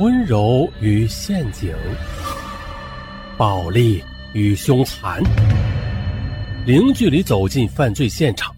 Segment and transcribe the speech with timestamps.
[0.00, 1.72] 温柔与陷阱，
[3.38, 4.02] 暴力
[4.32, 5.22] 与凶残，
[6.66, 8.52] 零距离走进犯罪现场，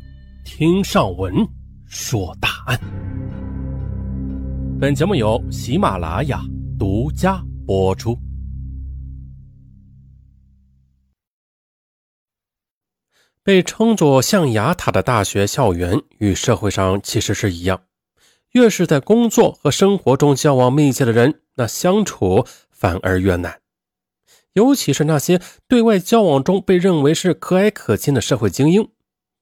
[0.46, 1.46] 听上文
[1.84, 2.80] 说大案。
[4.80, 6.40] 本节目由喜马拉雅
[6.78, 8.18] 独家播出。
[13.42, 17.78] 被称作象牙塔的大学校园与社会上其实是一样。
[18.56, 23.60] 越是在工作和生活中交往密切的人，那相处反而越难。
[24.54, 25.38] 尤其是那些
[25.68, 28.88] 对外交往中被认为是和蔼可亲的社会精英，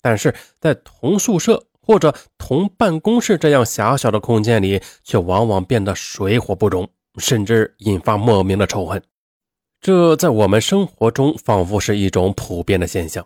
[0.03, 6.89] 但是在同宿舍或者同办公室这样狭小的空间里，却往往变得水火不容，
[7.19, 9.01] 甚至引发莫名的仇恨。
[9.81, 13.25] 这在我们生活中仿佛是一种普遍的现象。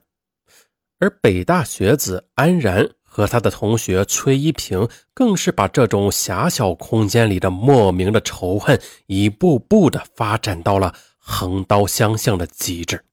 [0.99, 2.91] 而北大学子安然。
[3.19, 13.05] 和他的同学崔一平，更是把这种狭小空间里的莫名的仇恨，一步步的发展到了横刀相向的极致。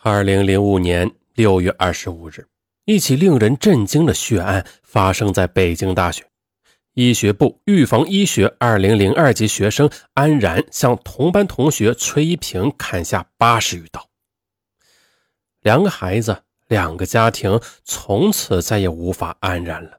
[0.00, 2.46] 二零零五年六月二十五日，
[2.86, 6.24] 一起令人震惊的血案发生在北京大学
[6.94, 14.08] 医学部预防医学二零零二级学生安然，向同班同学崔一平砍下八十余刀。
[15.60, 16.43] 两个孩子。
[16.68, 19.98] 两个家庭从此再也无法安然了。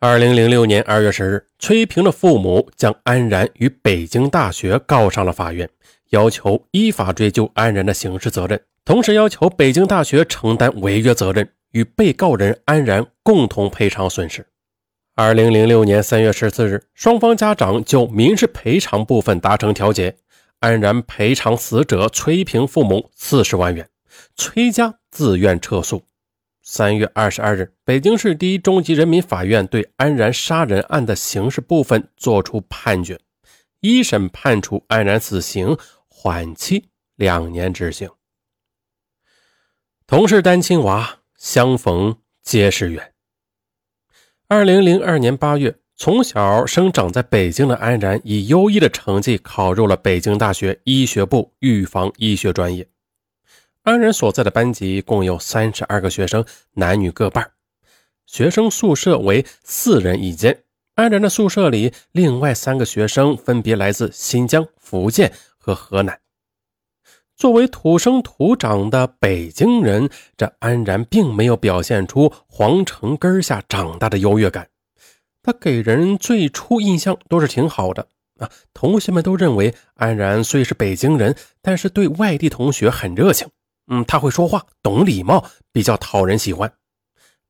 [0.00, 5.68] 二零零六年二月十日，崔平的父母将安然与北京大学告上了法院，
[6.10, 14.46] 要求依法追究安然的刑事责任，同时要求北京大学承担违约责任，与被告人安然共同赔偿损失。
[15.16, 20.16] 二零零六年三月十四日，双方家长就民事赔偿部分达成调解，
[20.60, 23.88] 安然赔偿死者崔平父母四十万元。
[24.36, 26.02] 崔家自愿撤诉。
[26.62, 33.18] 三月二十二日，北京市第一中级人民法院对安然杀人案的刑事部分作出判决，
[33.80, 38.10] 一审判处安然死刑，缓期两年执行。
[40.06, 43.14] 同是单亲娃，相逢皆是缘。
[44.46, 52.86] 二零零二年八月，从小生长在北京的安然以优异的成绩考入了北京大学医学部预防医学专业。
[53.88, 56.44] 安然所在的班级共有三十二个学生，
[56.74, 57.52] 男女各半。
[58.26, 60.62] 学生宿舍为四人一间。
[60.96, 66.20] 安然的宿舍里，另外三个学生分别来自新疆、福建和河南。
[67.34, 74.68] 作为土生土长的北京人，这安然并没有表现出皇城根下长大的优越感。
[75.42, 78.06] 他给人最初印象都是挺好的
[78.36, 83.48] 啊，同学们都认为安然虽是北京人，但是对外地同学很热情。
[83.88, 86.72] 嗯，他会说话，懂礼貌，比较讨人喜欢。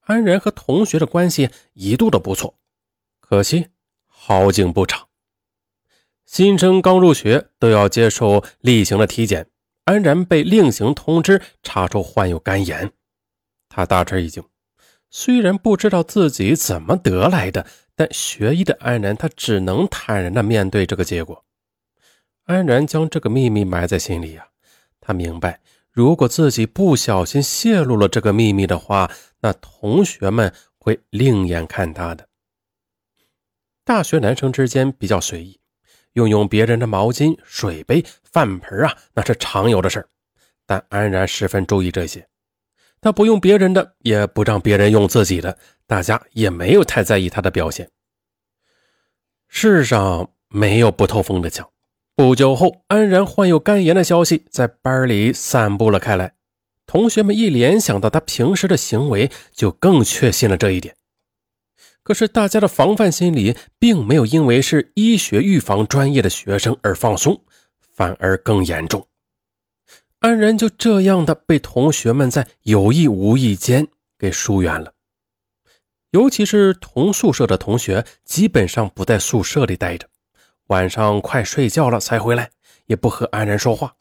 [0.00, 2.58] 安然和同学的关系一度的不错，
[3.20, 3.66] 可惜
[4.06, 5.08] 好景不长。
[6.24, 9.50] 新生刚入学都要接受例行的体检，
[9.84, 12.92] 安然被另行通知查出患有肝炎，
[13.68, 14.44] 他大吃一惊。
[15.10, 17.66] 虽然不知道自己怎么得来的，
[17.96, 21.44] 但学医的安然他只能坦然的面对这个结果。
[22.44, 24.46] 安然将这个秘密埋在心里呀，
[25.00, 25.60] 他明白。
[25.90, 29.10] 如果自己不小心泄露了这个秘密的话，
[29.40, 32.28] 那同学们会另眼看他的。
[33.84, 35.58] 大学男生之间比较随意，
[36.12, 40.06] 用用别人的毛巾、水杯、饭盆啊，那是常有的事
[40.66, 42.28] 但安然十分注意这些，
[43.00, 47.90] 他不用别人的，也不让别人用自己的，大家也没有太在意他的表现。
[49.48, 51.68] 世上没有不透风的墙。
[52.18, 56.34] 不久后，安然患有肝炎的消息在班里散布了开来。
[56.84, 60.96] 同学们一联想到他平时的行为，就更确信了这一点。
[62.02, 67.40] 可是，大家的防范心理并没有因为是医学预防专业的学生而放松，
[67.94, 69.06] 反而更严重。
[70.18, 73.86] 安然就这样的被同学们在有意无意间
[74.18, 74.92] 给疏远了。
[76.10, 80.08] 尤其是同宿舍的同学，基本上不在宿舍里待着。
[80.68, 82.50] 晚上快睡觉了才回来，
[82.86, 83.96] 也不和安然说话。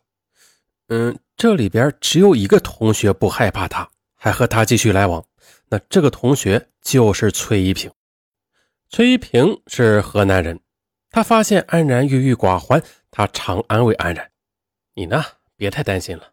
[0.88, 5.26] 嗯，这里边只有一个同学不害怕他，还和他继续来往。
[5.70, 7.92] 那这个同学就是崔一平。
[8.90, 10.60] 崔一平是河南人，
[11.10, 12.82] 他发现安然郁郁寡欢，
[13.12, 14.32] 他常安慰安然
[14.96, 15.24] ：“你呢，
[15.58, 16.32] 别太担心了，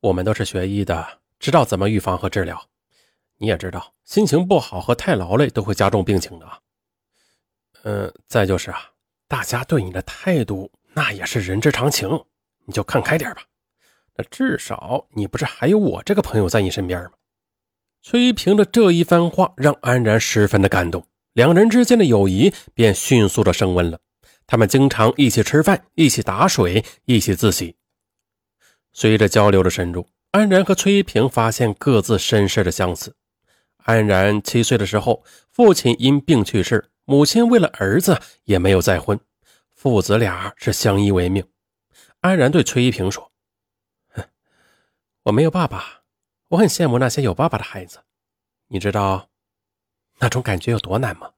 [0.00, 2.68] 我们都是学医的，知道怎么预防和治疗。
[3.38, 6.46] 你也知道，心情不好和太劳累都会加重病情的。
[7.82, 8.90] 嗯，再就是啊。”
[9.28, 12.08] 大家对你的态度，那也是人之常情，
[12.66, 13.42] 你就看开点吧。
[14.16, 17.10] 那至少你不是还有我这个朋友在你身边吗？
[18.02, 23.98] 崔平的这一番话让安然十分的感动，两人之间的友谊便迅速的升温了。
[24.46, 27.76] 他们经常一起吃饭，一起打水，一起自习。
[28.92, 33.16] 随着交流的深入，安然和崔平发现各自身世的相似。
[33.78, 39.18] 安然七岁的时候，父亲因病去世，母亲为了儿子也没有再婚，
[39.72, 41.46] 父子俩是相依为命。
[42.20, 43.30] 安然对崔一平说
[45.24, 46.04] ：“我没有爸爸，
[46.48, 48.02] 我很羡慕那些有爸爸的孩子。
[48.68, 49.28] 你知道
[50.18, 51.32] 那种感觉有多难吗？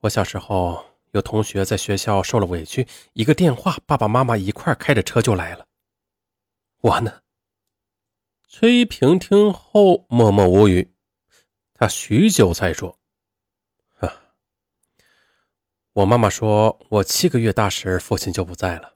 [0.00, 5.66] 我小时候有同学在学校受了委屈，一个电话，爸爸妈妈一块开着车就来了。
[6.80, 7.20] 我呢？”
[8.48, 10.92] 崔一平听后默默无语，
[11.74, 12.98] 他许久才说：“，
[15.92, 18.94] 我妈妈说我七个月大时父亲就不在了，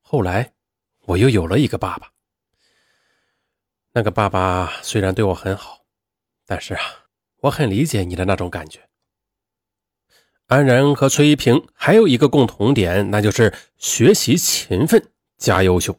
[0.00, 0.54] 后来
[1.00, 2.12] 我又有了一个爸爸。
[3.92, 5.84] 那个爸爸虽然对我很好，
[6.46, 6.80] 但是啊，
[7.42, 8.88] 我很理解你的那种感觉。”
[10.48, 15.98] 安然和崔一平还有一个共同点，那就是学习勤奋加优秀。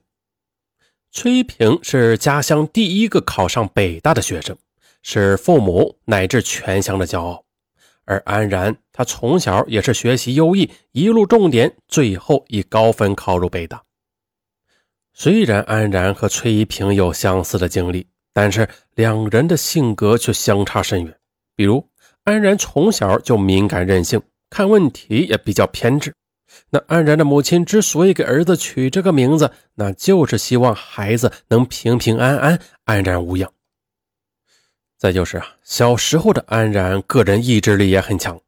[1.11, 4.57] 崔一平是家乡第一个考上北大的学生，
[5.03, 7.44] 是父母乃至全乡的骄傲。
[8.05, 13.81] 而安然，他从小也是学习优异，一路重点，最后以高分考入北大。
[15.13, 21.17] 虽然安然和崔一平有相似的经历，但是两人的性格却相差甚远。
[21.55, 21.87] 比如，
[22.23, 26.13] 安然从小就敏感任性，看问题也比较偏执。
[26.69, 33.51] 那安然的母亲之所以给儿子取这个名字，那就是希望孩子能平平安安、安然无恙。
[34.97, 38.39] 再就是啊，小时候的安然个人意志力也很强，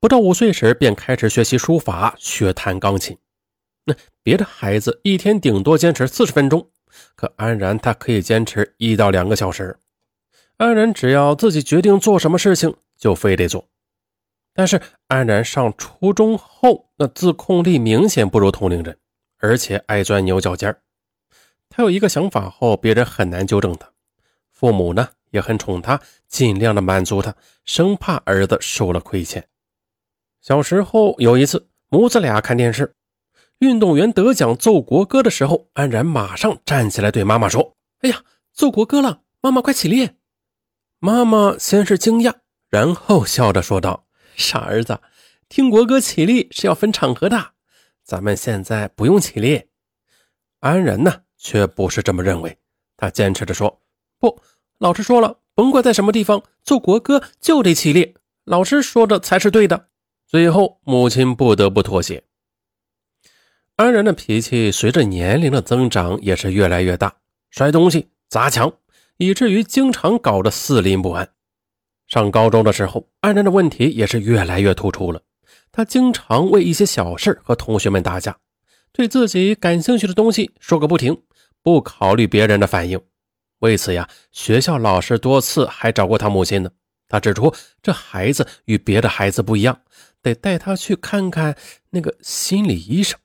[0.00, 3.16] 不到五岁时便开始学习书法、学弹钢琴。
[3.84, 6.70] 那别的孩子一天顶多坚持四十分钟，
[7.16, 9.78] 可安然他可以坚持一到两个小时。
[10.56, 13.68] 安然只要自己决定做什么事情，就非得做。
[14.52, 18.98] 但是安然上初中后，那自控力明显不如同龄人，
[19.38, 20.76] 而且爱钻牛角尖
[21.68, 23.90] 他有一个想法后，别人很难纠正他。
[24.50, 27.34] 父母呢也很宠他，尽量的满足他，
[27.64, 29.48] 生怕儿子受了亏欠。
[30.40, 32.94] 小时候有一次，母子俩看电视，
[33.58, 38.22] 运动员得奖奏国歌的时候，安然马上站起来对妈妈说：“哎呀，
[38.52, 40.10] 奏国歌了，妈妈快起立！”
[40.98, 42.34] 妈妈先是惊讶，
[42.68, 44.06] 然后笑着说道。
[44.36, 45.00] 傻儿子，
[45.48, 47.52] 听国歌起立是要分场合的，
[48.02, 49.68] 咱们现在不用起立。
[50.60, 52.58] 安然呢，却不是这么认为，
[52.96, 53.82] 他坚持着说
[54.18, 54.42] ：“不，
[54.80, 59.88] 老师说了，甭管在什么地方奏国歌就得起立，老师说的才是对的。”
[60.26, 62.24] 最后，母亲不得不妥协。
[63.76, 67.14] 安然的脾气随着年龄的增长也是越来越大，
[67.50, 68.72] 摔东西、砸墙，
[69.18, 71.28] 以至于经常搞得四邻不安。
[72.06, 75.20] 上高中的时候，安然的问题也是越来越突出了。
[75.70, 78.38] 他经常为一些小事和同学们打架，
[78.92, 81.20] 对自己感兴趣的东西说个不停，
[81.62, 82.98] 不考虑别人的反应。
[83.60, 86.70] 为此呀，学校老师多次还找过他母亲呢。
[87.08, 89.80] 他指出，这孩子与别的孩子不一样，
[90.20, 91.56] 得带他去看看
[91.88, 93.18] 那个心理医生。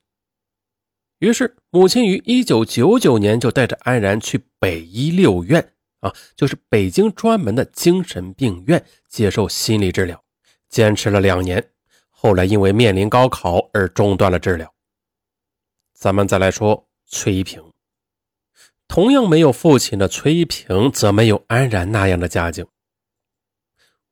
[1.20, 5.74] 于是，母亲于一九九九年就带着安然去北医六院。
[6.02, 10.24] 啊，就是北京专门的精神病院接受心理治疗，
[10.70, 11.72] 坚持了两年，
[12.10, 14.72] 后来因为面临高考而中断了治疗。
[15.96, 17.63] 咱们再来说崔一平，
[18.88, 22.65] 同样没有父亲的崔一平，则没有安然那样的家境。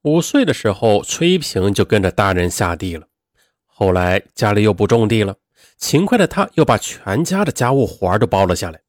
[0.01, 3.07] 五岁的时候，崔一平就跟着大人下地了，
[3.65, 5.35] 后来家里又不种地了，
[5.77, 8.81] 勤快的他又把全家的家务活都包了下来。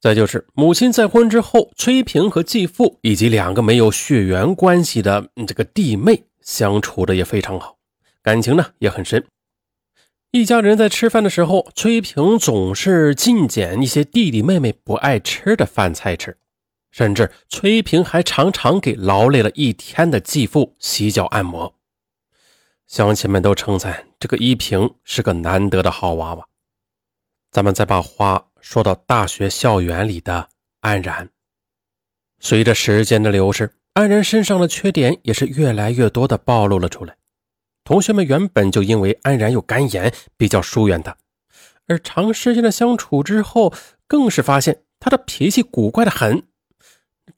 [0.00, 7.78] 再就是母亲再婚之后，崔平和继父以及两个没有血缘关系的这个弟妹相处的也非常好，
[8.22, 9.24] 感情呢也很深。
[10.34, 16.36] 一家人在吃饭的时候，崔平总是尽捡一些弟弟妹妹不爱吃的饭菜吃，
[16.90, 21.76] 甚至崔平还常常给劳累了一天的继父洗脚按摩。
[22.88, 26.44] 乡亲们都称赞这个依萍是个难得的好娃娃。
[27.52, 28.48] 咱们再把话。
[28.60, 30.48] 说到大学校园里的
[30.80, 31.28] 安然，
[32.40, 37.14] 随着时间的流逝，安然身上的缺点也是越来越多的暴露了出来。
[37.84, 41.16] 同学们原本就因为安然有肝炎比较疏远他，
[41.86, 43.72] 而长时间的相处之后，
[44.08, 46.42] 更是发现他的脾气古怪的很。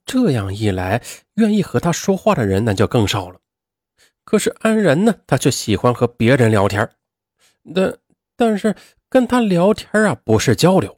[0.05, 1.03] 这样一来，
[1.35, 3.39] 愿意和他说话的人那就更少了。
[4.23, 6.89] 可是安然呢，他却喜欢和别人聊天，
[7.75, 7.97] 但
[8.35, 8.75] 但是
[9.09, 10.97] 跟他聊天啊，不是交流。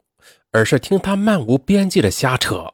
[0.52, 2.72] 而是听他漫无边际的瞎扯，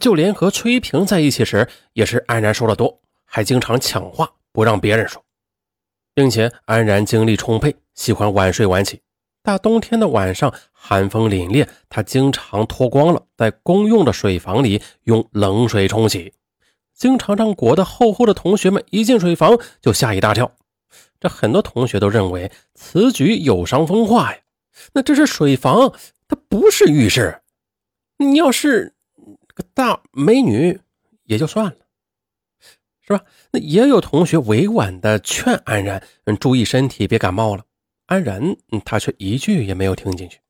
[0.00, 5.24] 就连和崔平在一起时，也是安然说的多，还经常抢话不让别人说。
[6.16, 9.02] 并且安然精力充沛，喜欢晚睡晚起。
[9.42, 16.32] 大冬天的晚上，寒风凛冽，他经常脱光了，在公用的水房里用冷水冲洗，
[16.94, 20.50] 经常让裹得厚厚的同学们一进水房就吓一大跳。
[21.20, 24.38] 这很多同学都认为此举有伤风化呀。
[24.94, 25.92] 那这是水房，
[26.26, 27.42] 它不是浴室。
[28.16, 28.94] 你要是
[29.54, 30.80] 个大美女
[31.24, 31.76] 也就算了，
[33.06, 33.22] 是吧？
[33.52, 37.64] 那也有同学委婉的劝安然，嗯，注意身体，别感冒了。
[38.06, 40.40] 安然，他却一句也没有听进去。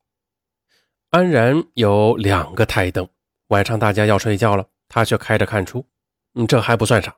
[1.11, 3.07] 安然有两个台灯，
[3.49, 5.85] 晚上大家要睡觉了，他却开着看书。
[6.35, 7.15] 嗯，这还不算啥。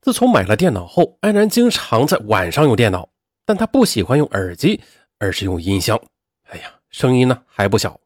[0.00, 3.08] 自从买了电脑后，安然经常在晚上用电脑，
[3.46, 4.80] 但他不喜欢用耳机，
[5.18, 6.00] 而是用音箱。
[6.48, 8.00] 哎呀，声音呢还不小，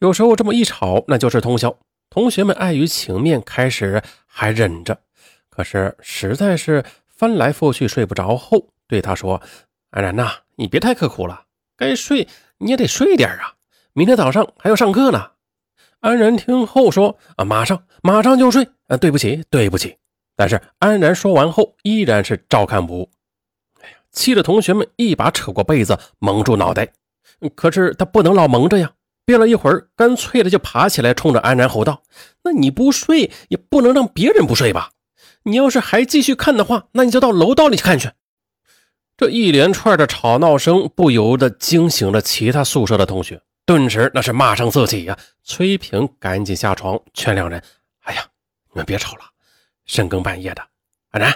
[0.00, 1.76] 有时候这么一吵，那就是通宵。
[2.10, 5.00] 同学们碍于情面，开始还忍着，
[5.54, 9.42] 可是实在是翻来覆去睡不着后，对他说
[9.92, 11.44] ：“安然呐。”你别太刻苦了，
[11.76, 12.28] 该睡
[12.58, 13.54] 你也得睡点啊！
[13.94, 15.30] 明天早上还要上课呢。
[16.00, 19.96] 安然听后说：“啊，马上马上就睡。”啊，对不起，对不起。
[20.36, 23.10] 但是安然说完后，依然是照看不误。
[23.82, 26.92] 哎呀，气得同学们一把扯过被子蒙住脑袋。
[27.54, 28.92] 可是他不能老蒙着呀，
[29.24, 32.02] 憋了一会儿，干脆的就爬起来，冲着安然吼道
[32.44, 34.90] ：“那你不睡，也不能让别人不睡吧？
[35.44, 38.10] 你要是还继续看的话，那你就到楼道里去看去。”
[39.16, 45.16] 这一连串的吵闹声不由得惊醒了其他宿舍的同学，顿时那是骂声四起呀！
[45.44, 47.62] 崔平赶紧下床劝两人
[48.02, 48.26] ：“哎呀，
[48.72, 49.20] 你们别吵了，
[49.84, 50.62] 深更半夜的。
[51.10, 51.30] 安然，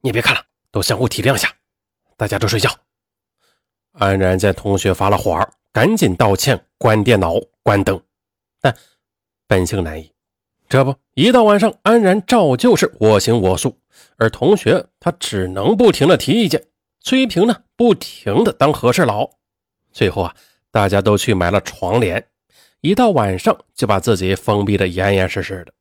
[0.00, 1.50] 你也别看了，都相互体谅一下，
[2.16, 2.70] 大家都睡觉。”
[3.92, 5.38] 安然见同学发了火，
[5.72, 8.02] 赶紧道歉，关电脑，关灯。
[8.60, 8.76] 但
[9.46, 10.12] 本性难移，
[10.72, 13.76] 这不一到晚上，安然照旧是我行我素，
[14.16, 16.64] 而同学他只能不停的提意见。
[17.02, 19.28] 崔平呢，不停的当和事佬，
[19.92, 20.34] 最后啊，
[20.70, 22.26] 大家都去买了床帘，
[22.80, 25.74] 一到晚上就把自己封闭的严严实实的。